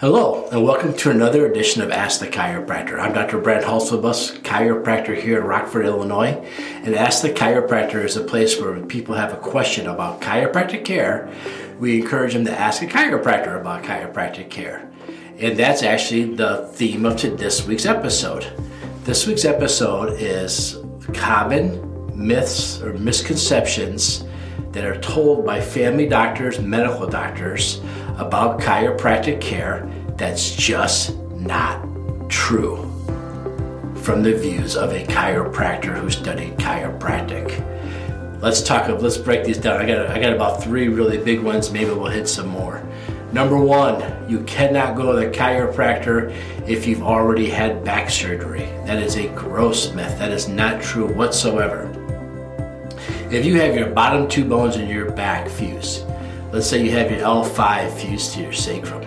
Hello, 0.00 0.48
and 0.52 0.62
welcome 0.62 0.94
to 0.94 1.10
another 1.10 1.44
edition 1.50 1.82
of 1.82 1.90
Ask 1.90 2.20
the 2.20 2.28
Chiropractor. 2.28 3.00
I'm 3.00 3.12
Dr. 3.12 3.38
Brad 3.38 3.64
Hulsebus, 3.64 4.42
chiropractor 4.42 5.20
here 5.20 5.40
in 5.40 5.44
Rockford, 5.44 5.86
Illinois. 5.86 6.40
And 6.84 6.94
Ask 6.94 7.22
the 7.22 7.30
Chiropractor 7.30 8.04
is 8.04 8.16
a 8.16 8.22
place 8.22 8.60
where 8.60 8.78
people 8.82 9.16
have 9.16 9.32
a 9.32 9.36
question 9.38 9.88
about 9.88 10.20
chiropractic 10.20 10.84
care. 10.84 11.28
We 11.80 12.00
encourage 12.00 12.34
them 12.34 12.44
to 12.44 12.56
ask 12.56 12.80
a 12.80 12.86
chiropractor 12.86 13.60
about 13.60 13.82
chiropractic 13.82 14.50
care. 14.50 14.88
And 15.40 15.58
that's 15.58 15.82
actually 15.82 16.36
the 16.36 16.68
theme 16.74 17.04
of 17.04 17.20
this 17.20 17.66
week's 17.66 17.84
episode. 17.84 18.46
This 19.02 19.26
week's 19.26 19.44
episode 19.44 20.12
is 20.20 20.76
common 21.12 22.14
myths 22.14 22.80
or 22.82 22.92
misconceptions 22.92 24.22
that 24.70 24.84
are 24.84 25.00
told 25.00 25.44
by 25.44 25.60
family 25.60 26.08
doctors, 26.08 26.60
medical 26.60 27.08
doctors 27.08 27.80
about 28.18 28.60
chiropractic 28.60 29.40
care 29.40 29.88
that's 30.16 30.54
just 30.54 31.16
not 31.32 31.82
true 32.28 32.84
from 34.02 34.22
the 34.22 34.34
views 34.34 34.76
of 34.76 34.92
a 34.92 35.04
chiropractor 35.04 35.98
who 35.98 36.10
studied 36.10 36.56
chiropractic. 36.56 37.64
Let's 38.40 38.62
talk. 38.62 38.88
of 38.88 39.02
Let's 39.02 39.18
break 39.18 39.44
these 39.44 39.58
down. 39.58 39.80
I 39.80 39.86
got 39.86 40.06
I 40.08 40.20
got 40.20 40.32
about 40.32 40.62
three 40.62 40.88
really 40.88 41.18
big 41.18 41.40
ones. 41.40 41.70
Maybe 41.70 41.90
we'll 41.90 42.06
hit 42.06 42.28
some 42.28 42.48
more. 42.48 42.82
Number 43.32 43.58
one, 43.58 44.00
you 44.28 44.40
cannot 44.44 44.96
go 44.96 45.12
to 45.12 45.18
the 45.20 45.30
chiropractor 45.30 46.34
if 46.66 46.86
you've 46.86 47.02
already 47.02 47.50
had 47.50 47.84
back 47.84 48.08
surgery. 48.08 48.66
That 48.86 49.02
is 49.02 49.16
a 49.16 49.28
gross 49.34 49.92
myth. 49.92 50.18
That 50.18 50.30
is 50.30 50.48
not 50.48 50.80
true 50.80 51.12
whatsoever. 51.12 51.92
If 53.30 53.44
you 53.44 53.60
have 53.60 53.74
your 53.74 53.90
bottom 53.90 54.28
two 54.28 54.46
bones 54.46 54.76
in 54.76 54.88
your 54.88 55.10
back 55.10 55.48
fused, 55.48 56.06
let's 56.52 56.66
say 56.66 56.82
you 56.82 56.90
have 56.92 57.10
your 57.10 57.20
L5 57.20 57.92
fused 57.92 58.34
to 58.34 58.42
your 58.42 58.52
sacrum, 58.52 59.02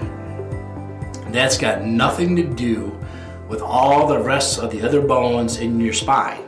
that's 1.32 1.58
got 1.58 1.84
nothing 1.84 2.36
to 2.36 2.44
do 2.44 2.98
with 3.48 3.62
all 3.62 4.08
the 4.08 4.20
rest 4.20 4.60
of 4.60 4.72
the 4.72 4.82
other 4.82 5.02
bones 5.02 5.58
in 5.58 5.80
your 5.80 5.94
spine. 5.94 6.44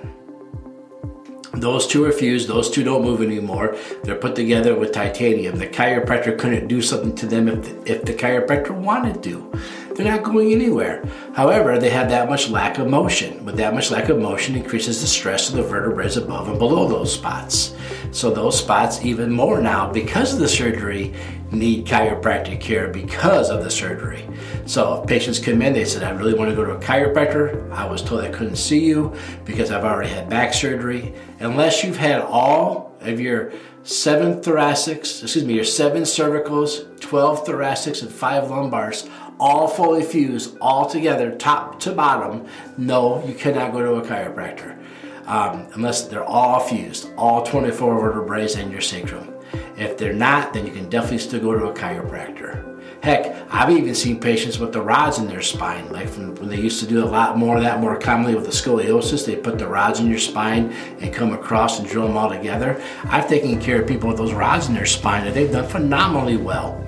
Those 1.53 1.87
two 1.87 2.03
are 2.05 2.11
fused, 2.11 2.47
those 2.47 2.69
two 2.69 2.83
don't 2.83 3.03
move 3.03 3.21
anymore. 3.21 3.77
They're 4.03 4.15
put 4.15 4.35
together 4.35 4.75
with 4.75 4.91
titanium. 4.91 5.57
The 5.57 5.67
chiropractor 5.67 6.37
couldn't 6.37 6.67
do 6.67 6.81
something 6.81 7.15
to 7.15 7.27
them 7.27 7.47
if 7.47 7.63
the, 7.63 7.91
if 7.91 8.05
the 8.05 8.13
chiropractor 8.13 8.71
wanted 8.71 9.21
to. 9.23 9.51
They're 9.95 10.11
not 10.11 10.23
going 10.23 10.51
anywhere. 10.51 11.03
However, 11.33 11.77
they 11.77 11.91
have 11.91 12.09
that 12.09 12.29
much 12.29 12.49
lack 12.49 12.79
of 12.79 12.87
motion. 12.87 13.45
With 13.45 13.57
that 13.57 13.73
much 13.73 13.91
lack 13.91 14.09
of 14.09 14.17
motion 14.19 14.55
increases 14.55 15.01
the 15.01 15.07
stress 15.07 15.49
of 15.49 15.55
the 15.55 15.63
vertebrae 15.63 16.13
above 16.15 16.49
and 16.49 16.57
below 16.57 16.87
those 16.87 17.13
spots. 17.13 17.75
So 18.11 18.31
those 18.31 18.57
spots 18.57 19.03
even 19.05 19.31
more 19.31 19.61
now 19.61 19.91
because 19.91 20.33
of 20.33 20.39
the 20.39 20.47
surgery 20.47 21.13
need 21.51 21.85
chiropractic 21.85 22.59
care 22.59 22.87
because 22.87 23.49
of 23.49 23.63
the 23.63 23.69
surgery. 23.69 24.27
So 24.65 25.01
if 25.01 25.07
patients 25.07 25.39
come 25.39 25.61
in, 25.61 25.73
they 25.73 25.85
said, 25.85 26.03
I 26.03 26.09
really 26.11 26.33
want 26.33 26.49
to 26.49 26.55
go 26.55 26.65
to 26.65 26.71
a 26.71 26.79
chiropractor. 26.79 27.71
I 27.71 27.85
was 27.85 28.01
told 28.01 28.21
I 28.21 28.29
couldn't 28.29 28.55
see 28.55 28.83
you 28.83 29.15
because 29.45 29.71
I've 29.71 29.83
already 29.83 30.09
had 30.09 30.29
back 30.29 30.53
surgery. 30.53 31.13
Unless 31.39 31.83
you've 31.83 31.97
had 31.97 32.21
all 32.21 32.95
of 33.01 33.19
your 33.19 33.51
seven 33.83 34.41
thoracics, 34.41 35.21
excuse 35.21 35.43
me, 35.43 35.53
your 35.53 35.65
seven 35.65 36.03
cervicals, 36.03 36.99
12 37.01 37.45
thoracics, 37.45 38.01
and 38.01 38.11
five 38.11 38.45
lumbars 38.45 39.09
all 39.39 39.67
fully 39.67 40.03
fused, 40.03 40.57
all 40.59 40.89
together, 40.89 41.35
top 41.35 41.79
to 41.81 41.91
bottom, 41.91 42.47
no, 42.77 43.25
you 43.25 43.33
cannot 43.33 43.73
go 43.73 43.81
to 43.81 43.95
a 43.95 44.01
chiropractor 44.01 44.77
um, 45.25 45.67
unless 45.73 46.07
they're 46.07 46.23
all 46.23 46.59
fused, 46.59 47.09
all 47.17 47.45
24 47.45 47.99
vertebrae 47.99 48.47
in 48.53 48.71
your 48.71 48.81
sacrum. 48.81 49.33
If 49.77 49.97
they're 49.97 50.13
not, 50.13 50.53
then 50.53 50.65
you 50.65 50.71
can 50.71 50.89
definitely 50.89 51.19
still 51.19 51.39
go 51.39 51.57
to 51.57 51.65
a 51.65 51.73
chiropractor. 51.73 52.69
Heck, 53.01 53.35
I've 53.51 53.69
even 53.69 53.93
seen 53.95 54.19
patients 54.19 54.59
with 54.59 54.71
the 54.71 54.81
rods 54.81 55.17
in 55.17 55.27
their 55.27 55.41
spine, 55.41 55.91
like 55.91 56.07
from 56.07 56.35
when 56.35 56.49
they 56.49 56.59
used 56.59 56.79
to 56.79 56.87
do 56.87 57.03
a 57.03 57.05
lot 57.05 57.37
more 57.37 57.57
of 57.57 57.63
that 57.63 57.81
more 57.81 57.97
commonly 57.97 58.33
with 58.33 58.45
the 58.45 58.51
scoliosis. 58.51 59.25
They 59.25 59.35
put 59.35 59.59
the 59.59 59.67
rods 59.67 59.99
in 59.99 60.09
your 60.09 60.19
spine 60.19 60.71
and 61.01 61.13
come 61.13 61.33
across 61.33 61.79
and 61.79 61.87
drill 61.87 62.07
them 62.07 62.15
all 62.15 62.29
together. 62.29 62.81
I've 63.05 63.27
taken 63.27 63.59
care 63.59 63.81
of 63.81 63.87
people 63.87 64.07
with 64.07 64.17
those 64.17 64.31
rods 64.31 64.67
in 64.69 64.73
their 64.73 64.85
spine 64.85 65.27
and 65.27 65.35
they've 65.35 65.51
done 65.51 65.67
phenomenally 65.67 66.37
well. 66.37 66.81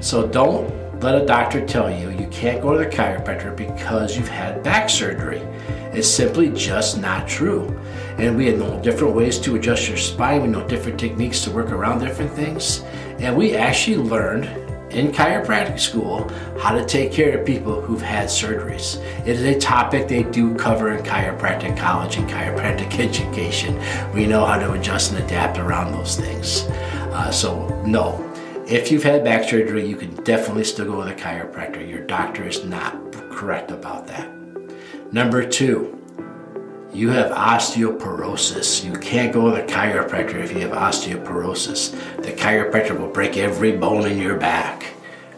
So 0.00 0.26
don't 0.26 0.87
let 1.00 1.14
a 1.14 1.24
doctor 1.24 1.64
tell 1.64 1.90
you 1.90 2.10
you 2.10 2.26
can't 2.28 2.60
go 2.60 2.72
to 2.72 2.78
the 2.78 2.86
chiropractor 2.90 3.56
because 3.56 4.16
you've 4.16 4.28
had 4.28 4.62
back 4.64 4.90
surgery. 4.90 5.38
It's 5.92 6.08
simply 6.08 6.50
just 6.50 7.00
not 7.00 7.28
true. 7.28 7.78
And 8.18 8.36
we 8.36 8.50
know 8.52 8.82
different 8.82 9.14
ways 9.14 9.38
to 9.40 9.54
adjust 9.54 9.88
your 9.88 9.96
spine. 9.96 10.42
We 10.42 10.48
know 10.48 10.66
different 10.66 10.98
techniques 10.98 11.42
to 11.44 11.52
work 11.52 11.70
around 11.70 12.00
different 12.00 12.32
things. 12.32 12.82
And 13.20 13.36
we 13.36 13.54
actually 13.54 13.98
learned 13.98 14.46
in 14.90 15.12
chiropractic 15.12 15.78
school 15.78 16.28
how 16.58 16.74
to 16.74 16.84
take 16.84 17.12
care 17.12 17.38
of 17.38 17.46
people 17.46 17.80
who've 17.80 18.02
had 18.02 18.28
surgeries. 18.28 19.00
It 19.20 19.36
is 19.36 19.42
a 19.42 19.58
topic 19.58 20.08
they 20.08 20.24
do 20.24 20.54
cover 20.56 20.92
in 20.92 21.04
chiropractic 21.04 21.76
college 21.76 22.16
and 22.16 22.28
chiropractic 22.28 22.98
education. 22.98 23.78
We 24.12 24.26
know 24.26 24.44
how 24.44 24.58
to 24.58 24.72
adjust 24.72 25.12
and 25.12 25.22
adapt 25.22 25.58
around 25.58 25.92
those 25.92 26.16
things. 26.16 26.62
Uh, 27.12 27.30
so, 27.30 27.68
no, 27.84 28.27
if 28.68 28.92
you've 28.92 29.02
had 29.02 29.24
back 29.24 29.48
surgery, 29.48 29.88
you 29.88 29.96
can 29.96 30.14
definitely 30.24 30.64
still 30.64 30.84
go 30.84 30.98
with 30.98 31.08
a 31.08 31.14
chiropractor. 31.14 31.88
Your 31.88 32.04
doctor 32.04 32.46
is 32.46 32.64
not 32.64 33.12
correct 33.30 33.70
about 33.70 34.06
that. 34.08 34.30
Number 35.10 35.46
two, 35.46 35.94
you 36.92 37.08
have 37.08 37.30
osteoporosis. 37.32 38.84
You 38.84 38.92
can't 38.98 39.32
go 39.32 39.50
to 39.50 39.56
the 39.56 39.66
chiropractor 39.66 40.34
if 40.34 40.52
you 40.52 40.60
have 40.60 40.72
osteoporosis. 40.72 41.92
The 42.22 42.32
chiropractor 42.32 42.98
will 42.98 43.08
break 43.08 43.38
every 43.38 43.72
bone 43.72 44.06
in 44.06 44.18
your 44.18 44.36
back. 44.36 44.92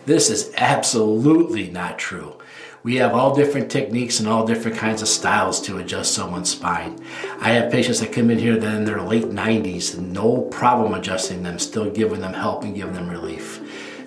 This 0.06 0.28
is 0.28 0.52
absolutely 0.56 1.70
not 1.70 2.00
true. 2.00 2.36
We 2.82 2.96
have 2.96 3.12
all 3.12 3.34
different 3.34 3.70
techniques 3.70 4.20
and 4.20 4.28
all 4.28 4.46
different 4.46 4.78
kinds 4.78 5.02
of 5.02 5.08
styles 5.08 5.60
to 5.62 5.76
adjust 5.76 6.14
someone's 6.14 6.50
spine. 6.50 6.98
I 7.38 7.50
have 7.50 7.70
patients 7.70 8.00
that 8.00 8.12
come 8.12 8.30
in 8.30 8.38
here 8.38 8.56
that 8.56 8.72
are 8.72 8.76
in 8.76 8.86
their 8.86 9.02
late 9.02 9.26
90s, 9.26 9.98
no 9.98 10.40
problem 10.42 10.94
adjusting 10.94 11.42
them, 11.42 11.58
still 11.58 11.90
giving 11.90 12.20
them 12.20 12.32
help 12.32 12.64
and 12.64 12.74
giving 12.74 12.94
them 12.94 13.10
relief. 13.10 13.60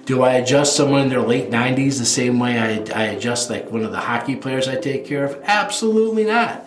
Do 0.05 0.23
I 0.23 0.33
adjust 0.33 0.75
someone 0.75 1.03
in 1.03 1.09
their 1.09 1.21
late 1.21 1.51
90s 1.51 1.99
the 1.99 2.05
same 2.05 2.39
way 2.39 2.57
I, 2.57 2.83
I 2.99 3.03
adjust 3.09 3.51
like 3.51 3.71
one 3.71 3.83
of 3.83 3.91
the 3.91 3.99
hockey 3.99 4.35
players 4.35 4.67
I 4.67 4.75
take 4.75 5.05
care 5.05 5.23
of? 5.23 5.39
Absolutely 5.43 6.25
not. 6.25 6.65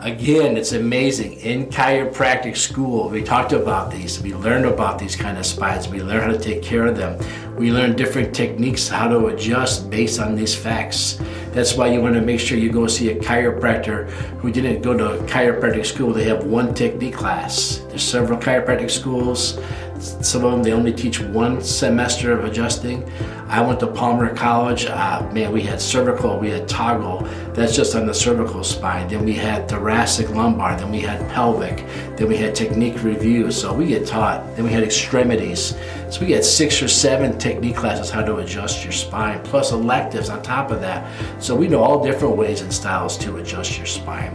Again, 0.00 0.56
it's 0.56 0.72
amazing. 0.72 1.34
In 1.34 1.66
chiropractic 1.66 2.56
school, 2.56 3.08
we 3.08 3.22
talked 3.22 3.52
about 3.52 3.92
these. 3.92 4.20
We 4.20 4.34
learned 4.34 4.64
about 4.64 4.98
these 4.98 5.14
kind 5.14 5.38
of 5.38 5.46
spines. 5.46 5.86
We 5.88 6.02
learned 6.02 6.22
how 6.22 6.32
to 6.32 6.38
take 6.38 6.62
care 6.62 6.86
of 6.86 6.96
them. 6.96 7.16
We 7.56 7.70
learned 7.70 7.96
different 7.96 8.34
techniques 8.34 8.88
how 8.88 9.06
to 9.06 9.28
adjust 9.28 9.88
based 9.90 10.18
on 10.18 10.34
these 10.34 10.52
facts. 10.52 11.20
That's 11.52 11.76
why 11.76 11.92
you 11.92 12.00
want 12.00 12.16
to 12.16 12.20
make 12.20 12.40
sure 12.40 12.58
you 12.58 12.72
go 12.72 12.88
see 12.88 13.10
a 13.10 13.14
chiropractor 13.14 14.10
who 14.40 14.50
didn't 14.50 14.82
go 14.82 14.94
to 14.94 15.22
chiropractic 15.32 15.86
school. 15.86 16.12
They 16.12 16.24
have 16.24 16.42
one 16.42 16.74
technique 16.74 17.14
class. 17.14 17.78
There's 17.88 18.02
several 18.02 18.40
chiropractic 18.40 18.90
schools. 18.90 19.60
Some 20.00 20.44
of 20.44 20.52
them 20.52 20.62
they 20.62 20.72
only 20.72 20.92
teach 20.92 21.20
one 21.20 21.62
semester 21.62 22.32
of 22.32 22.44
adjusting. 22.44 23.08
I 23.48 23.60
went 23.60 23.80
to 23.80 23.86
Palmer 23.86 24.34
College. 24.34 24.86
Uh, 24.86 25.28
man, 25.32 25.52
we 25.52 25.62
had 25.62 25.80
cervical, 25.80 26.38
we 26.38 26.50
had 26.50 26.68
toggle. 26.68 27.28
That's 27.52 27.76
just 27.76 27.94
on 27.94 28.06
the 28.06 28.14
cervical 28.14 28.64
spine. 28.64 29.08
Then 29.08 29.24
we 29.24 29.34
had 29.34 29.68
thoracic 29.68 30.30
lumbar. 30.30 30.76
Then 30.76 30.90
we 30.90 31.00
had 31.00 31.20
pelvic. 31.30 31.84
Then 32.16 32.28
we 32.28 32.36
had 32.36 32.54
technique 32.54 33.02
review. 33.02 33.50
So 33.50 33.72
we 33.72 33.86
get 33.86 34.06
taught. 34.06 34.56
Then 34.56 34.64
we 34.64 34.72
had 34.72 34.82
extremities. 34.82 35.76
So 36.10 36.20
we 36.20 36.32
had 36.32 36.44
six 36.44 36.82
or 36.82 36.88
seven 36.88 37.38
technique 37.38 37.76
classes 37.76 38.10
how 38.10 38.22
to 38.22 38.36
adjust 38.36 38.84
your 38.84 38.92
spine, 38.92 39.42
plus 39.42 39.72
electives 39.72 40.30
on 40.30 40.42
top 40.42 40.70
of 40.70 40.80
that. 40.80 41.10
So 41.42 41.54
we 41.54 41.68
know 41.68 41.82
all 41.82 42.04
different 42.04 42.36
ways 42.36 42.60
and 42.60 42.72
styles 42.72 43.16
to 43.18 43.36
adjust 43.36 43.76
your 43.76 43.86
spine. 43.86 44.32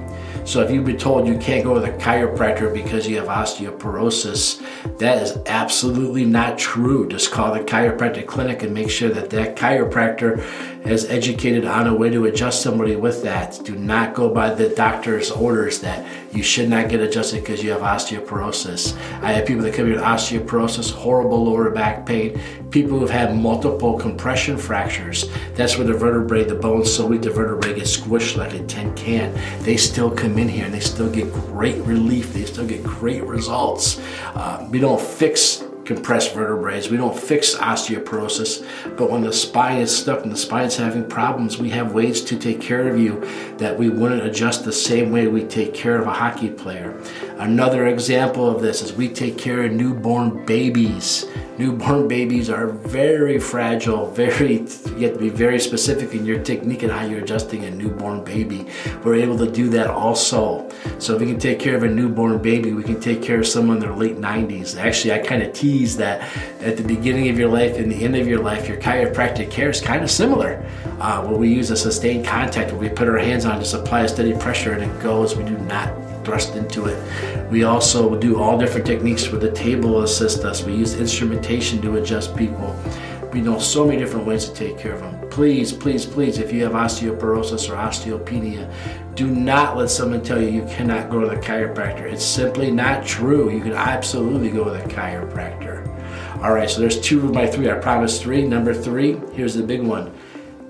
So 0.49 0.61
if 0.61 0.71
you've 0.71 0.83
been 0.83 0.97
told 0.97 1.27
you 1.27 1.37
can't 1.37 1.63
go 1.63 1.75
to 1.75 1.79
the 1.79 1.91
chiropractor 1.91 2.73
because 2.73 3.07
you 3.07 3.17
have 3.17 3.27
osteoporosis, 3.27 4.59
that 4.97 5.21
is 5.21 5.37
absolutely 5.45 6.25
not 6.25 6.57
true. 6.57 7.07
Just 7.07 7.31
call 7.31 7.53
the 7.53 7.59
chiropractic 7.59 8.25
clinic 8.25 8.63
and 8.63 8.73
make 8.73 8.89
sure 8.89 9.09
that 9.09 9.29
that 9.29 9.55
chiropractor 9.55 10.43
is 10.91 11.05
educated 11.05 11.65
on 11.65 11.87
a 11.87 11.93
way 11.93 12.09
to 12.09 12.25
adjust 12.25 12.61
somebody 12.61 12.95
with 12.95 13.23
that. 13.23 13.59
Do 13.63 13.75
not 13.75 14.13
go 14.13 14.33
by 14.33 14.53
the 14.53 14.69
doctor's 14.69 15.31
orders 15.31 15.79
that 15.81 16.05
you 16.33 16.43
should 16.43 16.69
not 16.69 16.89
get 16.89 16.99
adjusted 16.99 17.41
because 17.41 17.63
you 17.63 17.71
have 17.71 17.81
osteoporosis. 17.81 18.95
I 19.21 19.33
have 19.33 19.45
people 19.45 19.63
that 19.63 19.73
come 19.73 19.85
here 19.85 19.95
with 19.95 20.03
osteoporosis, 20.03 20.91
horrible 20.91 21.43
lower 21.43 21.69
back 21.71 22.05
pain, 22.05 22.39
people 22.71 22.99
who've 22.99 23.09
had 23.09 23.35
multiple 23.35 23.97
compression 23.97 24.57
fractures. 24.57 25.29
That's 25.55 25.77
where 25.77 25.87
the 25.87 25.93
vertebrae, 25.93 26.43
the 26.43 26.55
bone's 26.55 26.93
so 26.93 27.07
weak 27.07 27.21
the 27.21 27.29
vertebrae 27.29 27.75
get 27.75 27.85
squished 27.85 28.37
like 28.37 28.53
a 28.53 28.63
tin 28.65 28.93
can. 28.95 29.33
They 29.63 29.77
still 29.77 30.11
come 30.11 30.37
in 30.37 30.47
here 30.47 30.65
and 30.65 30.73
they 30.73 30.79
still 30.79 31.09
get 31.09 31.31
great 31.33 31.77
relief. 31.83 32.33
They 32.33 32.45
still 32.45 32.67
get 32.67 32.83
great 32.83 33.23
results. 33.23 33.99
Uh, 34.35 34.67
we 34.69 34.79
don't 34.79 35.01
fix 35.01 35.63
compressed 35.89 36.35
vertebrae. 36.35 36.87
We 36.87 36.97
don't 36.97 37.17
fix 37.17 37.55
osteoporosis, 37.55 38.63
but 38.95 39.09
when 39.09 39.21
the 39.21 39.33
spine 39.33 39.81
is 39.81 39.97
stuck 39.97 40.21
and 40.21 40.31
the 40.31 40.37
spine's 40.37 40.77
having 40.77 41.09
problems, 41.09 41.57
we 41.57 41.71
have 41.71 41.95
ways 41.95 42.21
to 42.25 42.37
take 42.37 42.61
care 42.61 42.87
of 42.87 42.99
you 42.99 43.19
that 43.57 43.75
we 43.75 43.89
wouldn't 43.89 44.23
adjust 44.23 44.63
the 44.63 44.71
same 44.71 45.11
way 45.11 45.25
we 45.25 45.43
take 45.45 45.73
care 45.73 45.99
of 45.99 46.05
a 46.05 46.13
hockey 46.13 46.51
player. 46.51 46.95
Another 47.39 47.87
example 47.87 48.47
of 48.47 48.61
this 48.61 48.83
is 48.83 48.93
we 48.93 49.09
take 49.09 49.37
care 49.37 49.63
of 49.63 49.71
newborn 49.71 50.45
babies. 50.45 51.25
Newborn 51.57 52.07
babies 52.07 52.49
are 52.49 52.67
very 52.67 53.39
fragile, 53.39 54.11
very 54.11 54.59
you 54.95 55.07
have 55.07 55.13
to 55.13 55.19
be 55.19 55.29
very 55.29 55.59
specific 55.59 56.13
in 56.13 56.25
your 56.25 56.39
technique 56.39 56.83
and 56.83 56.91
how 56.91 57.05
you're 57.05 57.19
adjusting 57.19 57.63
a 57.65 57.71
newborn 57.71 58.23
baby. 58.23 58.67
We're 59.03 59.15
able 59.15 59.37
to 59.39 59.49
do 59.49 59.69
that 59.69 59.87
also. 59.87 60.69
So 60.99 61.15
if 61.15 61.21
we 61.21 61.27
can 61.27 61.39
take 61.39 61.59
care 61.59 61.75
of 61.75 61.83
a 61.83 61.87
newborn 61.87 62.41
baby, 62.41 62.73
we 62.73 62.83
can 62.83 62.99
take 62.99 63.21
care 63.21 63.39
of 63.39 63.47
someone 63.47 63.77
in 63.77 63.81
their 63.81 63.93
late 63.93 64.17
90s. 64.17 64.77
Actually, 64.77 65.13
I 65.13 65.19
kind 65.19 65.41
of 65.41 65.51
tease 65.53 65.78
that 65.97 66.21
at 66.61 66.77
the 66.77 66.83
beginning 66.83 67.29
of 67.29 67.37
your 67.37 67.49
life 67.49 67.77
and 67.77 67.91
the 67.91 68.03
end 68.03 68.15
of 68.15 68.27
your 68.27 68.39
life, 68.39 68.67
your 68.67 68.77
chiropractic 68.77 69.49
care 69.49 69.69
is 69.69 69.81
kind 69.81 70.03
of 70.03 70.11
similar. 70.11 70.63
Uh, 70.99 71.23
where 71.25 71.37
we 71.37 71.49
use 71.49 71.71
a 71.71 71.77
sustained 71.77 72.25
contact, 72.25 72.71
where 72.71 72.81
we 72.81 72.89
put 72.89 73.07
our 73.07 73.17
hands 73.17 73.45
on, 73.45 73.63
to 73.63 73.79
apply 73.79 74.01
a 74.01 74.07
steady 74.07 74.33
pressure 74.37 74.73
and 74.73 74.83
it 74.83 75.01
goes. 75.01 75.35
We 75.35 75.43
do 75.43 75.57
not 75.59 75.93
thrust 76.25 76.55
into 76.55 76.85
it. 76.85 77.49
We 77.49 77.63
also 77.63 78.15
do 78.19 78.39
all 78.39 78.57
different 78.57 78.85
techniques 78.85 79.31
where 79.31 79.39
the 79.39 79.51
table 79.51 80.03
assists 80.03 80.43
us. 80.43 80.63
We 80.63 80.75
use 80.75 80.99
instrumentation 80.99 81.81
to 81.81 81.97
adjust 81.97 82.35
people. 82.35 82.75
We 83.33 83.41
know 83.41 83.59
so 83.59 83.85
many 83.85 83.99
different 83.99 84.25
ways 84.27 84.47
to 84.49 84.53
take 84.53 84.77
care 84.77 84.93
of 84.93 85.01
them. 85.01 85.18
Please, 85.29 85.71
please, 85.71 86.05
please, 86.05 86.37
if 86.37 86.51
you 86.51 86.63
have 86.63 86.73
osteoporosis 86.73 87.69
or 87.69 87.75
osteopenia, 87.75 88.71
do 89.15 89.27
not 89.27 89.77
let 89.77 89.89
someone 89.89 90.23
tell 90.23 90.41
you 90.41 90.49
you 90.49 90.65
cannot 90.65 91.09
go 91.09 91.21
to 91.21 91.27
the 91.27 91.35
chiropractor. 91.35 92.11
It's 92.11 92.25
simply 92.25 92.71
not 92.71 93.05
true. 93.05 93.49
You 93.49 93.61
can 93.61 93.73
absolutely 93.73 94.49
go 94.49 94.65
to 94.65 94.71
the 94.71 94.93
chiropractor. 94.93 95.85
All 96.43 96.53
right, 96.53 96.69
so 96.69 96.79
there's 96.79 96.99
two 96.99 97.25
of 97.25 97.33
my 97.33 97.47
three. 97.47 97.69
I 97.69 97.75
promised 97.75 98.21
three. 98.21 98.43
Number 98.43 98.73
three, 98.73 99.19
here's 99.33 99.53
the 99.53 99.63
big 99.63 99.81
one 99.81 100.11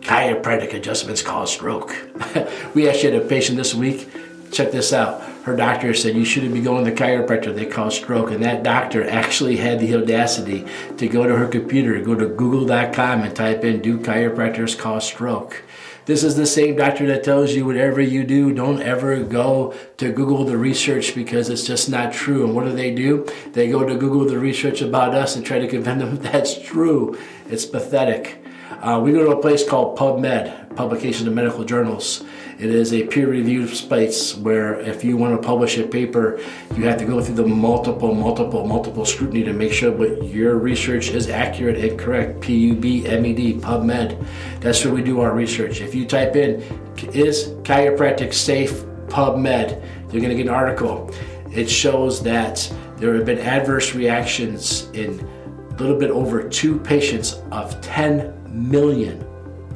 chiropractic 0.02 0.74
adjustments 0.74 1.22
cause 1.22 1.52
stroke. 1.52 1.96
we 2.74 2.88
actually 2.88 3.12
had 3.12 3.22
a 3.22 3.28
patient 3.28 3.58
this 3.58 3.76
week 3.76 4.10
check 4.52 4.72
this 4.72 4.94
out. 4.94 5.22
Her 5.44 5.56
doctor 5.56 5.94
said 5.94 6.16
you 6.16 6.26
shouldn't 6.26 6.54
be 6.54 6.62
going 6.62 6.86
to 6.86 6.92
the 6.92 6.98
chiropractor. 6.98 7.56
They 7.56 7.66
call 7.66 7.92
stroke, 7.92 8.32
and 8.32 8.44
that 8.44 8.64
doctor 8.64 9.08
actually 9.08 9.58
had 9.58 9.80
the 9.80 9.96
audacity 9.96 10.66
to 10.98 11.08
go 11.08 11.26
to 11.26 11.36
her 11.38 11.48
computer, 11.48 12.00
go 12.02 12.16
to 12.16 12.28
Google.com, 12.28 13.22
and 13.22 13.36
type 13.36 13.64
in 13.64 13.82
"Do 13.82 14.00
chiropractors 14.00 14.78
cause 14.78 15.06
stroke?" 15.06 15.64
This 16.10 16.24
is 16.24 16.36
the 16.36 16.48
same 16.48 16.76
doctor 16.76 17.06
that 17.06 17.24
tells 17.24 17.54
you 17.54 17.68
whatever 17.68 18.02
you 18.02 18.24
do, 18.24 18.52
don't 18.52 18.82
ever 18.82 19.22
go 19.22 19.76
to 19.98 20.12
Google 20.12 20.44
the 20.44 20.58
research 20.58 21.14
because 21.14 21.50
it's 21.50 21.68
just 21.68 21.88
not 21.88 22.14
true. 22.14 22.44
And 22.44 22.56
what 22.56 22.66
do 22.66 22.72
they 22.72 22.96
do? 22.96 23.28
They 23.54 23.70
go 23.70 23.86
to 23.86 23.96
Google 23.96 24.26
the 24.26 24.40
research 24.40 24.82
about 24.82 25.14
us 25.14 25.36
and 25.36 25.46
try 25.46 25.60
to 25.60 25.68
convince 25.68 26.02
them 26.02 26.16
that's 26.32 26.60
true. 26.60 27.16
It's 27.48 27.68
pathetic. 27.68 28.44
Uh, 28.82 29.00
we 29.04 29.12
go 29.12 29.24
to 29.24 29.38
a 29.38 29.42
place 29.42 29.68
called 29.68 30.00
PubMed, 30.00 30.76
Publication 30.76 31.28
of 31.28 31.34
Medical 31.36 31.64
Journals. 31.64 32.24
It 32.60 32.72
is 32.72 32.92
a 32.92 33.08
peer 33.08 33.30
reviewed 33.30 33.70
space 33.70 34.36
where 34.36 34.82
if 34.82 35.02
you 35.02 35.16
want 35.16 35.42
to 35.42 35.48
publish 35.48 35.78
a 35.78 35.88
paper, 35.88 36.42
you 36.76 36.84
have 36.84 36.98
to 36.98 37.06
go 37.06 37.22
through 37.22 37.36
the 37.36 37.48
multiple, 37.48 38.14
multiple, 38.14 38.68
multiple 38.68 39.06
scrutiny 39.06 39.46
to 39.46 39.54
make 39.54 39.72
sure 39.72 39.94
what 39.94 40.26
your 40.26 40.58
research 40.58 41.08
is 41.08 41.30
accurate 41.30 41.78
and 41.78 41.98
correct. 41.98 42.42
PubMed, 42.42 43.62
PubMed. 43.62 44.26
That's 44.60 44.84
where 44.84 44.94
we 44.94 45.02
do 45.02 45.22
our 45.22 45.34
research. 45.34 45.80
If 45.80 45.96
you 45.96 46.06
type 46.06 46.36
in, 46.36 46.62
is 47.14 47.52
chiropractic 47.64 48.34
safe 48.34 48.84
PubMed, 49.08 49.82
you're 50.12 50.22
going 50.22 50.36
to 50.36 50.36
get 50.36 50.48
an 50.48 50.54
article. 50.54 51.10
It 51.54 51.70
shows 51.70 52.22
that 52.24 52.70
there 52.98 53.14
have 53.16 53.26
been 53.26 53.40
adverse 53.40 53.96
reactions 53.96 54.90
in 54.90 55.18
a 55.72 55.76
little 55.76 55.98
bit 55.98 56.12
over 56.12 56.44
two 56.44 56.78
patients 56.78 57.36
of 57.54 57.80
10 57.80 58.36
million 58.50 59.29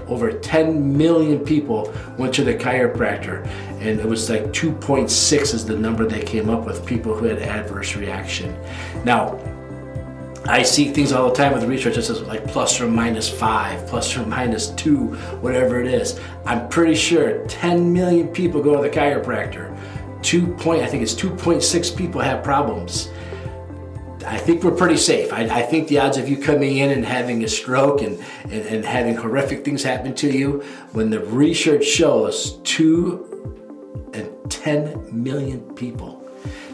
over 0.07 0.31
10 0.31 0.97
million 0.97 1.39
people 1.39 1.94
went 2.17 2.33
to 2.33 2.44
the 2.44 2.53
chiropractor 2.53 3.45
and 3.79 4.00
it 4.00 4.05
was 4.05 4.29
like 4.29 4.44
2.6 4.45 5.53
is 5.53 5.65
the 5.65 5.75
number 5.75 6.05
they 6.05 6.21
came 6.21 6.50
up 6.50 6.65
with 6.65 6.85
people 6.85 7.15
who 7.15 7.25
had 7.25 7.39
adverse 7.39 7.95
reaction 7.95 8.57
now 9.03 9.39
I 10.45 10.61
see 10.61 10.89
things 10.89 11.13
all 11.13 11.29
the 11.29 11.35
time 11.35 11.53
with 11.53 11.63
research 11.63 11.95
that 11.95 12.03
says 12.03 12.21
like 12.23 12.45
plus 12.45 12.81
or 12.81 12.88
minus 12.89 13.29
five, 13.29 13.88
plus 13.88 14.17
or 14.17 14.25
minus 14.25 14.71
two, 14.71 15.13
whatever 15.39 15.79
it 15.79 15.88
is. 15.88 16.19
I'm 16.45 16.67
pretty 16.67 16.95
sure 16.95 17.47
10 17.47 17.94
million 17.94 18.27
people 18.27 18.61
go 18.61 18.75
to 18.75 18.81
the 18.81 18.94
chiropractor. 18.94 19.73
Two 20.21 20.47
point, 20.56 20.83
I 20.83 20.88
think 20.88 21.01
it's 21.01 21.13
2.6 21.13 21.95
people 21.95 22.19
have 22.19 22.44
problems. 22.44 23.09
I 24.25 24.37
think 24.37 24.63
we're 24.63 24.71
pretty 24.71 24.97
safe. 24.97 25.33
I, 25.33 25.43
I, 25.43 25.61
think 25.63 25.87
the 25.87 25.99
odds 25.99 26.17
of 26.17 26.29
you 26.29 26.37
coming 26.37 26.77
in 26.77 26.91
and 26.91 27.05
having 27.05 27.43
a 27.43 27.47
stroke 27.47 28.01
and, 28.01 28.23
and, 28.43 28.65
and, 28.65 28.85
having 28.85 29.15
horrific 29.15 29.65
things 29.65 29.83
happen 29.83 30.13
to 30.15 30.29
you, 30.29 30.61
when 30.91 31.09
the 31.09 31.19
research 31.19 31.85
shows 31.85 32.57
two 32.63 33.29
and 34.13 34.31
10 34.49 35.09
million 35.11 35.61
people. 35.75 36.23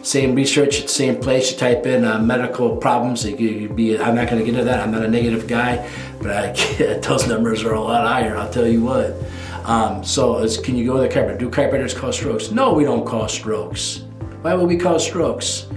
Same 0.02 0.34
research, 0.34 0.88
same 0.88 1.20
place. 1.20 1.52
You 1.52 1.58
type 1.58 1.86
in 1.86 2.06
uh, 2.06 2.20
medical 2.20 2.78
problems. 2.78 3.24
Be. 3.24 4.00
I'm 4.00 4.16
not 4.16 4.30
going 4.30 4.40
to 4.40 4.46
get 4.46 4.50
into 4.50 4.64
that. 4.64 4.80
I'm 4.80 4.92
not 4.92 5.04
a 5.04 5.08
negative 5.08 5.48
guy, 5.48 5.90
but 6.22 6.32
I, 6.32 7.00
those 7.04 7.28
numbers 7.28 7.64
are 7.64 7.74
a 7.74 7.82
lot 7.82 8.08
higher. 8.08 8.38
I'll 8.38 8.50
tell 8.50 8.68
you 8.68 8.84
what. 8.84 9.16
Um, 9.66 10.04
so, 10.04 10.48
can 10.62 10.76
you 10.76 10.86
go 10.86 10.96
to 10.96 11.02
the 11.02 11.14
chiropractor? 11.14 11.38
Do 11.38 11.50
chiropractors 11.50 11.96
cause 11.96 12.16
strokes? 12.16 12.50
No, 12.50 12.74
we 12.74 12.86
don't 12.86 13.06
cause 13.06 13.34
strokes. 13.34 14.04
Why 14.42 14.56
would 14.56 14.68
we 14.68 14.78
cause 14.78 15.06
strokes? 15.06 15.69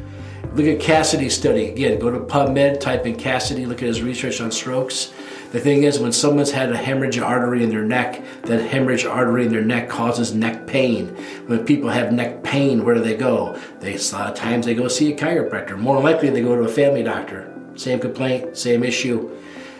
Look 0.54 0.66
at 0.66 0.80
Cassidy's 0.80 1.34
study. 1.34 1.70
Again, 1.70 1.98
go 1.98 2.10
to 2.10 2.20
PubMed, 2.20 2.78
type 2.78 3.06
in 3.06 3.16
Cassidy, 3.16 3.64
look 3.64 3.80
at 3.80 3.88
his 3.88 4.02
research 4.02 4.38
on 4.42 4.50
strokes. 4.50 5.10
The 5.50 5.58
thing 5.58 5.84
is, 5.84 5.98
when 5.98 6.12
someone's 6.12 6.50
had 6.50 6.70
a 6.70 6.76
hemorrhage 6.76 7.18
artery 7.18 7.62
in 7.62 7.70
their 7.70 7.86
neck, 7.86 8.22
that 8.42 8.60
hemorrhage 8.60 9.06
artery 9.06 9.46
in 9.46 9.50
their 9.50 9.64
neck 9.64 9.88
causes 9.88 10.34
neck 10.34 10.66
pain. 10.66 11.08
When 11.46 11.64
people 11.64 11.88
have 11.88 12.12
neck 12.12 12.42
pain, 12.42 12.84
where 12.84 12.94
do 12.94 13.00
they 13.00 13.16
go? 13.16 13.58
They, 13.80 13.94
a 13.94 14.12
lot 14.12 14.28
of 14.28 14.34
times 14.34 14.66
they 14.66 14.74
go 14.74 14.88
see 14.88 15.10
a 15.10 15.16
chiropractor. 15.16 15.78
More 15.78 16.02
likely, 16.02 16.28
they 16.28 16.42
go 16.42 16.54
to 16.54 16.64
a 16.64 16.68
family 16.68 17.02
doctor. 17.02 17.50
Same 17.74 17.98
complaint, 17.98 18.54
same 18.54 18.84
issue. 18.84 19.34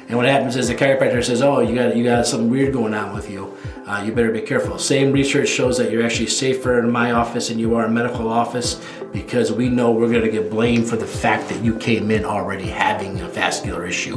And 0.09 0.17
what 0.17 0.27
happens 0.27 0.57
is 0.57 0.69
the 0.69 0.75
chiropractor 0.75 1.25
says, 1.25 1.43
"Oh, 1.43 1.61
you 1.61 1.75
got 1.75 1.97
you 1.97 2.05
got 2.05 2.27
something 2.27 2.51
weird 2.51 2.73
going 2.73 2.95
on 2.95 3.15
with 3.15 3.31
you. 3.31 3.57
Uh, 3.87 4.03
you 4.05 4.13
better 4.13 4.33
be 4.33 4.41
careful." 4.41 4.79
Same 4.79 5.13
research 5.13 5.49
shows 5.49 5.79
that 5.79 5.91
you're 5.91 6.05
actually 6.05 6.27
safer 6.27 6.79
in 6.79 6.91
my 6.91 7.13
office 7.13 7.49
than 7.49 7.59
you 7.59 7.75
are 7.75 7.85
in 7.85 7.91
a 7.91 7.95
medical 7.95 8.29
office 8.29 8.81
because 9.13 9.53
we 9.53 9.69
know 9.69 9.91
we're 9.91 10.09
going 10.09 10.23
to 10.23 10.31
get 10.31 10.51
blamed 10.51 10.89
for 10.89 10.97
the 10.97 11.07
fact 11.07 11.49
that 11.51 11.63
you 11.63 11.77
came 11.77 12.11
in 12.11 12.25
already 12.25 12.67
having 12.67 13.21
a 13.21 13.29
vascular 13.29 13.87
issue. 13.87 14.17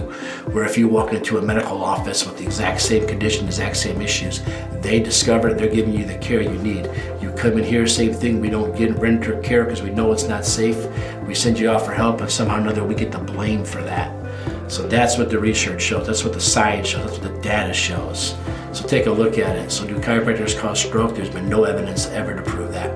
Where 0.52 0.64
if 0.64 0.78
you 0.78 0.88
walk 0.88 1.14
into 1.14 1.38
a 1.38 1.42
medical 1.42 1.84
office 1.84 2.26
with 2.26 2.38
the 2.38 2.46
exact 2.46 2.82
same 2.82 3.06
condition, 3.08 3.46
exact 3.46 3.78
same 3.78 4.02
issues, 4.02 4.42
they 4.82 5.00
discover 5.00 5.54
they're 5.54 5.68
giving 5.68 5.94
you 5.94 6.06
the 6.06 6.18
care 6.18 6.42
you 6.42 6.58
need. 6.60 6.90
You 7.22 7.32
come 7.32 7.58
in 7.58 7.64
here, 7.64 7.86
same 7.88 8.14
thing. 8.14 8.40
We 8.40 8.50
don't 8.50 8.76
get 8.76 8.98
renter 8.98 9.40
care 9.42 9.66
because 9.66 9.82
we 9.82 9.90
know 9.90 10.12
it's 10.14 10.28
not 10.28 10.46
safe. 10.46 10.88
We 11.28 11.36
send 11.36 11.60
you 11.60 11.70
off 11.70 11.86
for 11.86 11.94
help, 11.94 12.22
and 12.22 12.32
somehow 12.32 12.58
or 12.58 12.60
another 12.60 12.84
we 12.84 12.96
get 12.96 13.12
the 13.12 13.20
blame 13.20 13.66
for 13.66 13.82
that. 13.84 14.25
So 14.68 14.88
that's 14.88 15.18
what 15.18 15.30
the 15.30 15.40
research 15.40 15.82
shows. 15.82 16.08
That's 16.08 16.24
what 16.24 16.34
the 16.34 16.42
science 16.42 16.88
shows. 16.88 17.06
That's 17.06 17.20
what 17.20 17.34
the 17.34 17.42
data 17.42 17.74
shows. 17.74 18.36
So 18.74 18.86
take 18.88 19.06
a 19.06 19.12
look 19.12 19.38
at 19.38 19.56
it. 19.56 19.72
So 19.72 19.86
do 19.88 19.96
chiropractors 20.00 20.60
cause 20.60 20.80
stroke? 20.80 21.16
There's 21.16 21.30
been 21.30 21.48
no 21.48 21.64
evidence 21.64 22.08
ever 22.08 22.36
to 22.36 22.42
prove 22.42 22.72
that. 22.74 22.96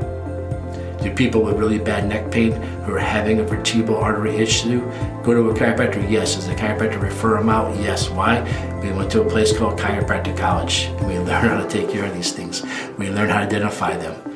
Do 1.02 1.14
people 1.14 1.42
with 1.42 1.58
really 1.58 1.80
bad 1.80 2.10
neck 2.10 2.30
pain 2.30 2.52
who 2.52 2.94
are 2.94 3.00
having 3.00 3.40
a 3.40 3.44
vertebral 3.44 3.98
artery 3.98 4.36
issue 4.36 4.82
go 5.24 5.34
to 5.34 5.50
a 5.50 5.54
chiropractor? 5.54 6.10
Yes. 6.10 6.36
Does 6.36 6.48
the 6.48 6.56
chiropractor 6.56 7.02
refer 7.02 7.38
them 7.38 7.50
out? 7.50 7.78
Yes. 7.80 8.10
Why? 8.10 8.42
We 8.84 8.92
went 8.92 9.10
to 9.12 9.22
a 9.22 9.30
place 9.30 9.58
called 9.58 9.80
Chiropractic 9.80 10.38
College 10.38 10.86
and 10.98 11.08
we 11.08 11.18
learn 11.20 11.48
how 11.48 11.62
to 11.62 11.70
take 11.70 11.90
care 11.90 12.06
of 12.06 12.14
these 12.14 12.34
things. 12.34 12.64
We 12.98 13.10
learn 13.10 13.30
how 13.30 13.40
to 13.40 13.46
identify 13.46 13.96
them. 13.96 14.29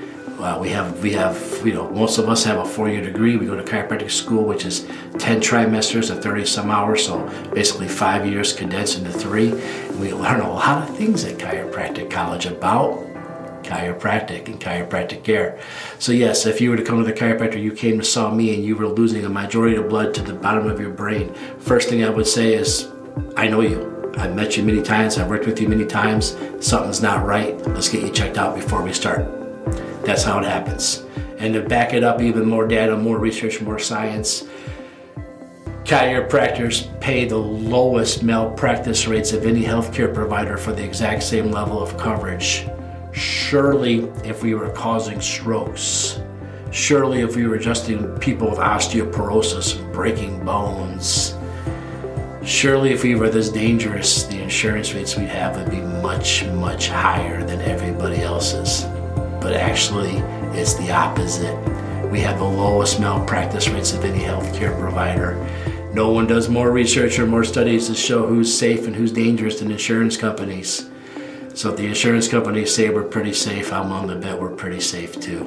Uh, 0.43 0.59
we 0.59 0.67
have 0.67 1.01
we 1.01 1.13
have 1.13 1.39
you 1.65 1.71
know 1.71 1.89
most 1.91 2.17
of 2.17 2.27
us 2.27 2.43
have 2.43 2.59
a 2.59 2.65
four-year 2.65 3.01
degree. 3.01 3.37
We 3.37 3.45
go 3.45 3.55
to 3.55 3.63
chiropractic 3.63 4.11
school, 4.11 4.43
which 4.43 4.65
is 4.65 4.85
ten 5.17 5.39
trimesters 5.39 6.11
of 6.11 6.21
thirty 6.21 6.45
some 6.45 6.69
hours, 6.69 7.05
so 7.05 7.25
basically 7.53 7.87
five 7.87 8.27
years 8.27 8.51
condensed 8.51 8.97
into 8.97 9.09
three. 9.09 9.51
And 9.51 10.01
we 10.01 10.11
learn 10.11 10.41
a 10.41 10.51
lot 10.51 10.89
of 10.89 10.97
things 10.97 11.23
at 11.23 11.37
chiropractic 11.37 12.11
college 12.11 12.45
about 12.45 13.05
chiropractic 13.63 14.47
and 14.47 14.59
chiropractic 14.59 15.23
care. 15.23 15.61
So 15.97 16.11
yes, 16.11 16.45
if 16.45 16.59
you 16.59 16.71
were 16.71 16.75
to 16.75 16.83
come 16.83 16.97
to 16.97 17.05
the 17.05 17.17
chiropractor, 17.17 17.63
you 17.63 17.71
came 17.71 17.97
to 17.99 18.03
saw 18.03 18.29
me, 18.29 18.53
and 18.53 18.65
you 18.65 18.75
were 18.75 18.87
losing 18.87 19.23
a 19.23 19.29
majority 19.29 19.77
of 19.77 19.87
blood 19.87 20.13
to 20.15 20.21
the 20.21 20.33
bottom 20.33 20.67
of 20.67 20.77
your 20.77 20.91
brain. 20.91 21.33
First 21.59 21.87
thing 21.87 22.03
I 22.03 22.09
would 22.09 22.27
say 22.27 22.53
is, 22.53 22.91
I 23.37 23.47
know 23.47 23.61
you. 23.61 24.11
I've 24.17 24.35
met 24.35 24.57
you 24.57 24.63
many 24.63 24.81
times. 24.81 25.17
I've 25.17 25.29
worked 25.29 25.45
with 25.45 25.61
you 25.61 25.69
many 25.69 25.85
times. 25.85 26.35
Something's 26.59 27.01
not 27.01 27.25
right. 27.25 27.55
Let's 27.65 27.87
get 27.87 28.03
you 28.03 28.11
checked 28.11 28.37
out 28.37 28.57
before 28.57 28.83
we 28.83 28.91
start. 28.91 29.42
That's 30.03 30.23
how 30.23 30.39
it 30.39 30.45
happens. 30.45 31.05
And 31.39 31.53
to 31.53 31.61
back 31.61 31.93
it 31.93 32.03
up, 32.03 32.21
even 32.21 32.45
more 32.47 32.67
data, 32.67 32.95
more 32.95 33.17
research, 33.17 33.61
more 33.61 33.79
science. 33.79 34.45
Chiropractors 35.83 36.99
pay 37.01 37.25
the 37.25 37.37
lowest 37.37 38.23
malpractice 38.23 39.07
rates 39.07 39.33
of 39.33 39.45
any 39.45 39.63
healthcare 39.63 40.13
provider 40.13 40.57
for 40.57 40.71
the 40.71 40.83
exact 40.83 41.23
same 41.23 41.51
level 41.51 41.81
of 41.81 41.97
coverage. 41.97 42.67
Surely, 43.11 44.05
if 44.23 44.41
we 44.41 44.55
were 44.55 44.69
causing 44.69 45.19
strokes, 45.19 46.19
surely 46.71 47.21
if 47.21 47.35
we 47.35 47.45
were 47.45 47.55
adjusting 47.55 48.17
people 48.19 48.49
with 48.49 48.59
osteoporosis 48.59 49.79
and 49.79 49.93
breaking 49.93 50.43
bones, 50.45 51.35
Surely, 52.45 52.91
if 52.91 53.03
we 53.03 53.15
were 53.15 53.29
this 53.29 53.49
dangerous, 53.49 54.23
the 54.23 54.41
insurance 54.41 54.93
rates 54.93 55.15
we 55.15 55.23
have 55.23 55.55
would 55.55 55.71
be 55.71 55.79
much, 56.01 56.43
much 56.47 56.89
higher 56.89 57.41
than 57.41 57.61
everybody 57.61 58.21
else's. 58.21 58.83
But 59.43 59.53
actually, 59.53 60.17
it's 60.57 60.73
the 60.73 60.91
opposite. 60.91 61.55
We 62.09 62.21
have 62.21 62.39
the 62.39 62.45
lowest 62.45 62.99
malpractice 62.99 63.69
rates 63.69 63.93
of 63.93 64.03
any 64.03 64.23
healthcare 64.23 64.77
provider. 64.79 65.35
No 65.93 66.09
one 66.09 66.25
does 66.25 66.49
more 66.49 66.71
research 66.71 67.19
or 67.19 67.27
more 67.27 67.43
studies 67.43 67.87
to 67.87 67.93
show 67.93 68.25
who's 68.25 68.57
safe 68.57 68.87
and 68.87 68.95
who's 68.95 69.11
dangerous 69.11 69.59
than 69.59 69.69
insurance 69.69 70.17
companies. 70.17 70.89
So 71.53 71.69
if 71.69 71.77
the 71.77 71.85
insurance 71.85 72.27
companies 72.27 72.73
say 72.73 72.89
we're 72.89 73.03
pretty 73.03 73.33
safe, 73.33 73.71
I'm 73.71 73.91
on 73.91 74.07
the 74.07 74.15
bet 74.15 74.41
we're 74.41 74.55
pretty 74.55 74.79
safe 74.79 75.19
too. 75.19 75.43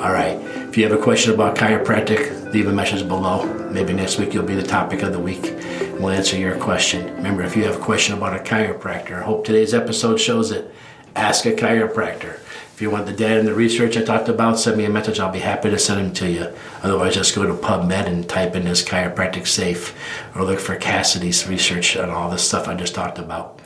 All 0.00 0.12
right. 0.12 0.36
If 0.68 0.76
you 0.76 0.88
have 0.88 0.98
a 0.98 1.02
question 1.02 1.32
about 1.32 1.56
chiropractic, 1.56 2.52
leave 2.52 2.66
a 2.66 2.72
message 2.72 3.06
below. 3.06 3.44
Maybe 3.70 3.92
next 3.92 4.18
week 4.18 4.34
you'll 4.34 4.44
be 4.44 4.56
the 4.56 4.62
topic 4.62 5.02
of 5.02 5.12
the 5.12 5.20
week 5.20 5.54
we'll 6.00 6.10
answer 6.10 6.36
your 6.36 6.56
question. 6.56 7.14
Remember, 7.16 7.42
if 7.42 7.54
you 7.54 7.64
have 7.64 7.76
a 7.76 7.84
question 7.84 8.16
about 8.16 8.34
a 8.34 8.42
chiropractor, 8.42 9.20
I 9.20 9.24
hope 9.24 9.44
today's 9.44 9.74
episode 9.74 10.18
shows 10.18 10.50
it. 10.50 10.72
Ask 11.14 11.44
a 11.44 11.52
chiropractor. 11.52 12.38
If 12.80 12.84
you 12.84 12.90
want 12.90 13.04
the 13.04 13.12
data 13.12 13.38
and 13.38 13.46
the 13.46 13.52
research 13.52 13.98
I 13.98 14.02
talked 14.02 14.30
about, 14.30 14.58
send 14.58 14.78
me 14.78 14.86
a 14.86 14.88
message. 14.88 15.20
I'll 15.20 15.30
be 15.30 15.40
happy 15.40 15.68
to 15.68 15.78
send 15.78 16.00
them 16.00 16.14
to 16.14 16.30
you. 16.30 16.50
Otherwise, 16.82 17.12
just 17.14 17.34
go 17.34 17.44
to 17.44 17.52
PubMed 17.52 18.06
and 18.06 18.26
type 18.26 18.56
in 18.56 18.64
this 18.64 18.82
chiropractic 18.82 19.46
safe 19.46 19.94
or 20.34 20.44
look 20.44 20.58
for 20.58 20.76
Cassidy's 20.76 21.46
research 21.46 21.94
on 21.98 22.08
all 22.08 22.30
this 22.30 22.48
stuff 22.48 22.68
I 22.68 22.74
just 22.74 22.94
talked 22.94 23.18
about. 23.18 23.60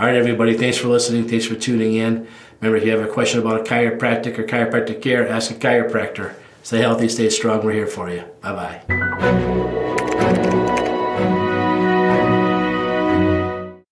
All 0.00 0.06
right, 0.08 0.16
everybody, 0.16 0.58
thanks 0.58 0.78
for 0.78 0.88
listening. 0.88 1.28
Thanks 1.28 1.46
for 1.46 1.54
tuning 1.54 1.94
in. 1.94 2.26
Remember, 2.60 2.76
if 2.76 2.84
you 2.84 2.90
have 2.90 3.08
a 3.08 3.12
question 3.12 3.38
about 3.38 3.60
a 3.60 3.62
chiropractic 3.62 4.36
or 4.36 4.42
chiropractic 4.42 5.00
care, 5.00 5.28
ask 5.28 5.52
a 5.52 5.54
chiropractor. 5.54 6.34
Stay 6.64 6.78
healthy, 6.78 7.08
stay 7.08 7.30
strong. 7.30 7.64
We're 7.64 7.72
here 7.74 7.86
for 7.86 8.10
you. 8.10 8.24
Bye 8.40 8.80
bye. 8.88 9.82